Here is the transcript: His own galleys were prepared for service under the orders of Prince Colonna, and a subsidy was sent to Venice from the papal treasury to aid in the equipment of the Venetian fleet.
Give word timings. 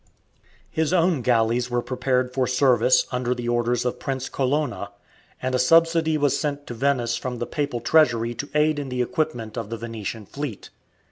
His 0.71 0.93
own 0.93 1.21
galleys 1.21 1.69
were 1.69 1.83
prepared 1.83 2.33
for 2.33 2.47
service 2.47 3.05
under 3.11 3.35
the 3.35 3.47
orders 3.47 3.85
of 3.85 3.99
Prince 3.99 4.29
Colonna, 4.29 4.89
and 5.39 5.53
a 5.53 5.59
subsidy 5.59 6.17
was 6.17 6.35
sent 6.39 6.65
to 6.65 6.73
Venice 6.73 7.15
from 7.17 7.37
the 7.37 7.45
papal 7.45 7.81
treasury 7.81 8.33
to 8.33 8.49
aid 8.55 8.79
in 8.79 8.89
the 8.89 9.03
equipment 9.03 9.59
of 9.59 9.69
the 9.69 9.77
Venetian 9.77 10.25
fleet. 10.25 10.71